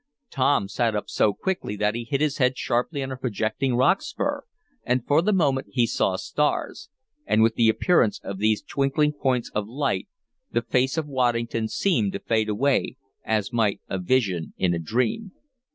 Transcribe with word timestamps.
Tom 0.31 0.67
sat 0.67 0.95
up 0.95 1.11
so 1.11 1.31
quickly 1.31 1.75
that 1.75 1.93
he 1.93 2.05
hit 2.05 2.21
his 2.21 2.39
head 2.39 2.57
sharply 2.57 3.03
on 3.03 3.11
a 3.11 3.15
projecting 3.15 3.75
rock 3.75 4.01
spur, 4.01 4.43
and, 4.83 5.05
for 5.05 5.21
the 5.21 5.31
moment 5.31 5.67
he 5.69 5.85
"saw 5.85 6.15
stars." 6.15 6.89
And 7.27 7.43
with 7.43 7.53
the 7.53 7.69
appearance 7.69 8.19
of 8.23 8.39
these 8.39 8.63
twinkling 8.63 9.13
points 9.13 9.51
of 9.53 9.67
light 9.67 10.07
the 10.51 10.63
face 10.63 10.97
of 10.97 11.05
Waddington 11.07 11.67
seemed 11.67 12.13
to 12.13 12.19
fade 12.19 12.49
away, 12.49 12.97
as 13.23 13.53
might 13.53 13.79
a 13.87 13.99
vision 13.99 14.55
in 14.57 14.73
a 14.73 14.79
dream. 14.79 15.33